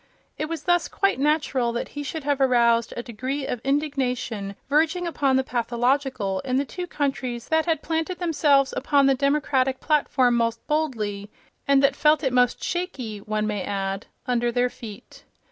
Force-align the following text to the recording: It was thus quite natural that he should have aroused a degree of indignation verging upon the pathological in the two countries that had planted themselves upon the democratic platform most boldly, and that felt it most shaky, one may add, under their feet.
It 0.35 0.49
was 0.49 0.63
thus 0.63 0.87
quite 0.87 1.19
natural 1.19 1.71
that 1.73 1.89
he 1.89 2.01
should 2.01 2.23
have 2.23 2.41
aroused 2.41 2.91
a 2.97 3.03
degree 3.03 3.45
of 3.45 3.61
indignation 3.63 4.55
verging 4.67 5.05
upon 5.05 5.35
the 5.35 5.43
pathological 5.43 6.39
in 6.39 6.55
the 6.55 6.65
two 6.65 6.87
countries 6.87 7.49
that 7.49 7.67
had 7.67 7.83
planted 7.83 8.17
themselves 8.17 8.73
upon 8.75 9.05
the 9.05 9.13
democratic 9.13 9.79
platform 9.79 10.33
most 10.35 10.65
boldly, 10.65 11.29
and 11.67 11.83
that 11.83 11.95
felt 11.95 12.23
it 12.23 12.33
most 12.33 12.63
shaky, 12.63 13.19
one 13.19 13.45
may 13.45 13.61
add, 13.63 14.07
under 14.25 14.51
their 14.51 14.71
feet. 14.71 15.23